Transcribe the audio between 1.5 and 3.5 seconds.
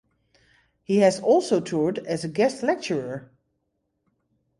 toured as a guest lecturer.